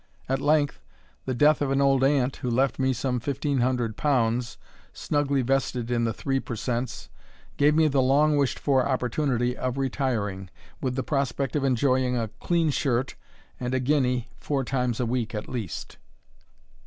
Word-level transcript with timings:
At 0.27 0.41
length, 0.41 0.79
the 1.25 1.35
death 1.35 1.61
of 1.61 1.69
an 1.69 1.79
old 1.79 2.03
aunt, 2.03 2.37
who 2.37 2.49
left 2.49 2.79
me 2.79 2.91
some 2.91 3.19
fifteen 3.19 3.59
hundred 3.59 3.97
pounds, 3.97 4.57
snugly 4.93 5.43
vested 5.43 5.91
in 5.91 6.05
the 6.05 6.11
three 6.11 6.39
per 6.39 6.55
cents, 6.55 7.09
gave 7.55 7.75
me 7.75 7.87
the 7.87 8.01
long 8.01 8.35
wished 8.35 8.57
for 8.57 8.83
opportunity 8.87 9.55
of 9.55 9.77
retiring, 9.77 10.49
with 10.81 10.95
the 10.95 11.03
prospect 11.03 11.55
of 11.55 11.63
enjoying 11.63 12.17
a 12.17 12.29
clean 12.39 12.71
shirt 12.71 13.13
and 13.59 13.75
a 13.75 13.79
guinea 13.79 14.27
four 14.37 14.63
times 14.63 14.99
a 14.99 15.05
week 15.05 15.35
at 15.35 15.47
least. 15.47 15.99